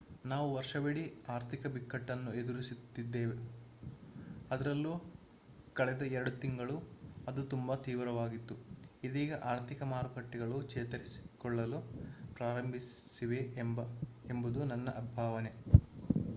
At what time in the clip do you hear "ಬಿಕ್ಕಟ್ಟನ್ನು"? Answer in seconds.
1.67-2.33